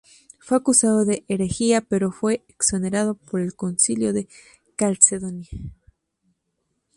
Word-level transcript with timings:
Fue 0.39 0.57
acusado 0.57 1.05
de 1.05 1.23
herejía 1.27 1.81
pero 1.81 2.11
fue 2.11 2.43
exonerado 2.47 3.13
por 3.13 3.39
el 3.39 3.53
Concilio 3.55 4.13
de 4.13 4.27
Calcedonia. 4.75 5.47